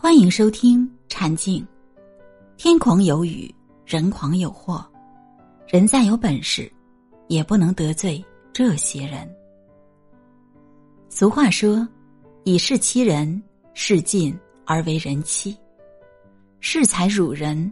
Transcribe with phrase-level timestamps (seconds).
[0.00, 1.66] 欢迎收听禅静。
[2.56, 3.52] 天狂有雨，
[3.84, 4.86] 人狂有祸。
[5.66, 6.72] 人再有本事，
[7.26, 9.28] 也不能得罪这些人。
[11.08, 11.86] 俗话说
[12.46, 13.42] ：“以势欺人，
[13.74, 14.32] 势尽
[14.64, 15.52] 而为人欺；
[16.62, 17.70] 恃才辱人，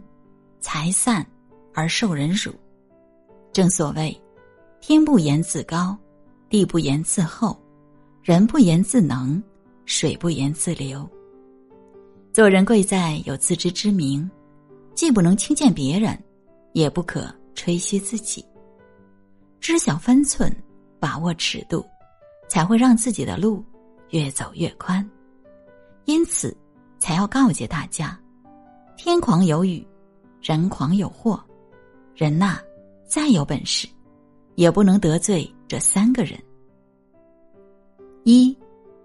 [0.59, 1.25] 财散
[1.73, 2.51] 而受人辱。”
[3.53, 4.21] 正所谓
[4.81, 5.97] ：“天不言自高，
[6.49, 7.57] 地不言自厚，
[8.21, 9.41] 人不言自能，
[9.85, 11.09] 水不言自流。”
[12.37, 14.29] 做人贵在有自知之明，
[14.93, 16.15] 既不能轻贱别人，
[16.73, 18.45] 也不可吹嘘自己。
[19.59, 20.55] 知晓分寸，
[20.99, 21.83] 把握尺度，
[22.47, 23.65] 才会让自己的路
[24.11, 25.03] 越走越宽。
[26.05, 26.55] 因此，
[26.99, 28.15] 才要告诫大家：
[28.95, 29.83] 天狂有雨，
[30.39, 31.43] 人狂有祸。
[32.13, 32.59] 人呐，
[33.07, 33.87] 再有本事，
[34.53, 36.39] 也不能得罪这三个人。
[38.25, 38.55] 一，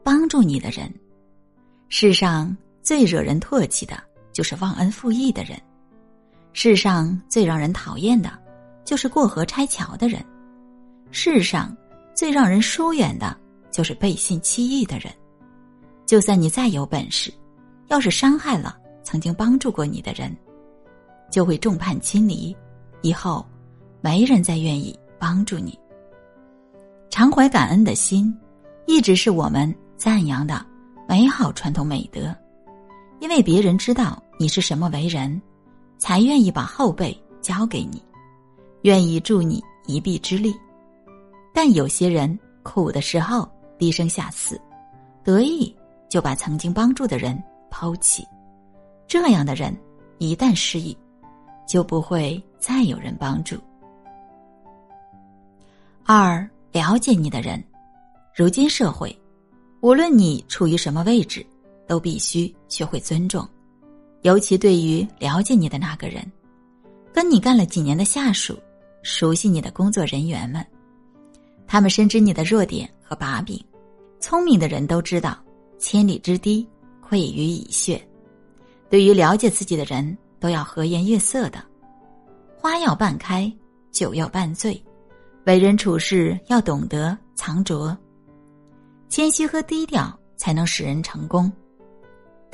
[0.02, 0.94] 帮助你的人，
[1.88, 2.55] 世上。
[2.82, 5.56] 最惹人唾弃的，就是忘恩负义的人；
[6.52, 8.30] 世上最让人讨厌的，
[8.84, 10.20] 就是过河拆桥的人；
[11.11, 11.74] 世上
[12.14, 13.36] 最让人疏远的，
[13.70, 15.12] 就是背信弃义的人。
[16.05, 17.33] 就算你再有本事，
[17.86, 20.36] 要是伤害了曾经帮助过你的人，
[21.30, 22.55] 就会众叛亲离，
[23.00, 23.46] 以后
[24.00, 25.78] 没人再愿意帮助你。
[27.08, 28.36] 常怀感恩的心，
[28.86, 30.67] 一直是我们赞扬的
[31.08, 32.34] 美好传统美德。
[33.23, 35.41] 因为别人知道你是什么为人，
[35.97, 38.03] 才愿意把后背交给你，
[38.81, 40.53] 愿意助你一臂之力。
[41.55, 43.48] 但有些人苦的时候
[43.79, 44.61] 低声下气，
[45.23, 45.73] 得意
[46.09, 48.27] 就把曾经帮助的人抛弃。
[49.06, 49.73] 这样的人
[50.19, 50.98] 一旦失意，
[51.64, 53.57] 就不会再有人帮助。
[56.05, 57.62] 二了解你的人，
[58.34, 59.17] 如今社会，
[59.81, 61.47] 无论你处于什么位置。
[61.86, 63.47] 都必须学会尊重，
[64.22, 66.24] 尤其对于了解你的那个人，
[67.12, 68.58] 跟你干了几年的下属，
[69.02, 70.64] 熟悉你的工作人员们，
[71.67, 73.62] 他们深知你的弱点和把柄。
[74.20, 75.36] 聪明的人都知道，
[75.79, 76.67] 千里之堤
[77.05, 78.01] 溃于蚁穴。
[78.89, 81.62] 对于了解自己的人，都要和颜悦色的。
[82.57, 83.52] 花要半开，
[83.90, 84.80] 酒要半醉，
[85.45, 87.96] 为人处事要懂得藏拙，
[89.08, 91.52] 谦虚和低调才能使人成功。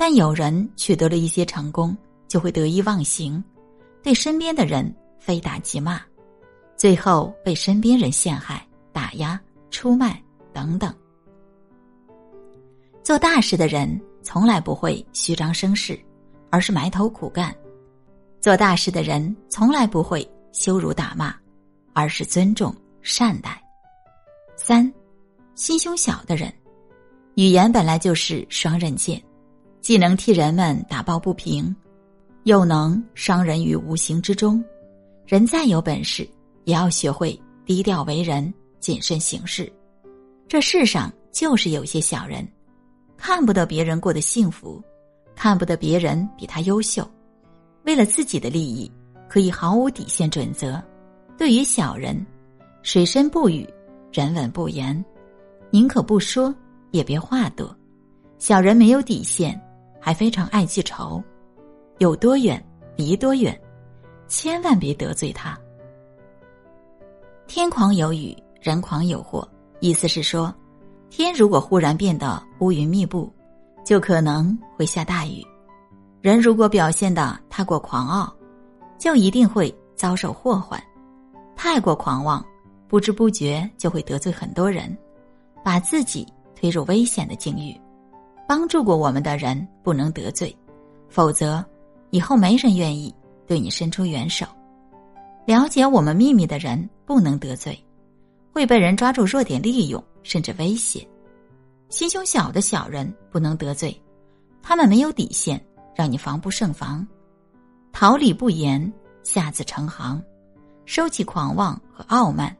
[0.00, 1.94] 但有人取得了一些成功，
[2.28, 3.42] 就会得意忘形，
[4.00, 6.00] 对身边的人非打即骂，
[6.76, 9.38] 最后被身边人陷害、打压、
[9.72, 10.22] 出卖
[10.52, 10.94] 等等。
[13.02, 15.98] 做大事的人从来不会虚张声势，
[16.48, 17.50] 而是埋头苦干；
[18.40, 21.34] 做大事的人从来不会羞辱打骂，
[21.92, 22.72] 而是尊重
[23.02, 23.60] 善待。
[24.56, 24.92] 三，
[25.56, 26.52] 心胸小的人，
[27.34, 29.20] 语言本来就是双刃剑。
[29.88, 31.74] 既能替人们打抱不平，
[32.44, 34.62] 又能伤人于无形之中。
[35.24, 36.28] 人再有本事，
[36.64, 39.72] 也要学会低调为人，谨慎行事。
[40.46, 42.46] 这世上就是有些小人，
[43.16, 44.78] 看不得别人过得幸福，
[45.34, 47.10] 看不得别人比他优秀，
[47.84, 48.92] 为了自己的利益，
[49.26, 50.78] 可以毫无底线准则。
[51.38, 52.14] 对于小人，
[52.82, 53.66] 水深不语，
[54.12, 55.02] 人稳不言，
[55.70, 56.54] 宁可不说，
[56.90, 57.74] 也别话多。
[58.36, 59.58] 小人没有底线。
[60.08, 61.22] 还非常爱记仇，
[61.98, 62.58] 有多远
[62.96, 63.54] 离多远，
[64.26, 65.54] 千万别得罪他。
[67.46, 69.46] 天狂有雨，人狂有祸，
[69.80, 70.50] 意思是说，
[71.10, 73.30] 天如果忽然变得乌云密布，
[73.84, 75.42] 就可能会下大雨；
[76.22, 78.34] 人如果表现的太过狂傲，
[78.98, 80.82] 就一定会遭受祸患。
[81.54, 82.42] 太过狂妄，
[82.88, 84.96] 不知不觉就会得罪很多人，
[85.62, 86.26] 把自己
[86.56, 87.78] 推入危险的境遇。
[88.48, 90.56] 帮助过我们的人不能得罪，
[91.10, 91.62] 否则
[92.08, 93.14] 以后没人愿意
[93.46, 94.46] 对你伸出援手。
[95.44, 97.78] 了解我们秘密的人不能得罪，
[98.50, 101.06] 会被人抓住弱点利用，甚至威胁。
[101.90, 103.94] 心胸小的小人不能得罪，
[104.62, 105.62] 他们没有底线，
[105.94, 107.06] 让你防不胜防。
[107.92, 108.90] 桃李不言，
[109.24, 110.22] 下自成行。
[110.86, 112.56] 收起狂妄和傲慢，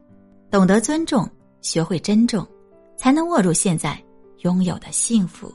[0.51, 1.27] 懂得尊重，
[1.61, 2.45] 学会珍重，
[2.95, 3.99] 才能握住现在
[4.41, 5.51] 拥有的幸福。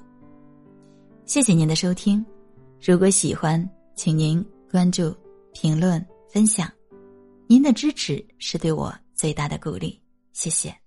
[1.27, 2.25] 谢谢您的收听，
[2.83, 5.17] 如果喜欢，请您关注、
[5.55, 6.71] 评论、分享，
[7.47, 9.99] 您的支持是对我最大的鼓励，
[10.35, 10.84] 谢谢。